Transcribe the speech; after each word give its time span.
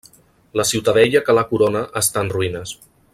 La 0.59 0.63
ciutadella 0.69 1.21
que 1.27 1.37
la 1.39 1.45
corona 1.51 1.85
està 2.05 2.25
en 2.27 2.33
ruïnes. 2.37 2.77